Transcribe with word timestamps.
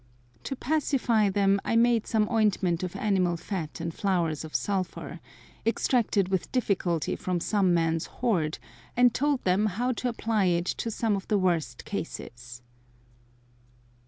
To 0.45 0.55
pacify 0.55 1.29
them 1.29 1.61
I 1.63 1.75
made 1.75 2.07
some 2.07 2.27
ointment 2.31 2.81
of 2.81 2.95
animal 2.95 3.37
fat 3.37 3.79
and 3.79 3.93
flowers 3.93 4.43
of 4.43 4.55
sulphur, 4.55 5.19
extracted 5.63 6.29
with 6.29 6.51
difficulty 6.51 7.15
from 7.15 7.39
some 7.39 7.71
man's 7.71 8.07
hoard, 8.07 8.57
and 8.97 9.13
told 9.13 9.43
them 9.43 9.67
how 9.67 9.91
to 9.91 10.09
apply 10.09 10.45
it 10.45 10.65
to 10.65 10.89
some 10.89 11.15
of 11.15 11.27
the 11.27 11.37
worst 11.37 11.85
cases. 11.85 12.63